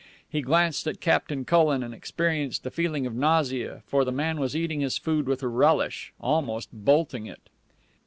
He 0.27 0.41
glanced 0.41 0.87
at 0.87 0.99
Captain 0.99 1.45
Cullen, 1.45 1.83
and 1.83 1.93
experienced 1.93 2.65
a 2.65 2.71
feeling 2.71 3.05
of 3.05 3.13
nausea, 3.13 3.83
for 3.85 4.03
the 4.03 4.11
man 4.11 4.39
was 4.39 4.55
eating 4.55 4.79
his 4.79 4.97
food 4.97 5.27
with 5.27 5.43
relish, 5.43 6.11
almost 6.19 6.69
bolting 6.73 7.27
it. 7.27 7.51